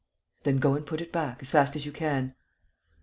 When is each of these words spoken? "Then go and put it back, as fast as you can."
"Then 0.45 0.57
go 0.57 0.73
and 0.73 0.83
put 0.83 0.99
it 0.99 1.11
back, 1.11 1.43
as 1.43 1.51
fast 1.51 1.75
as 1.75 1.85
you 1.85 1.91
can." 1.91 2.33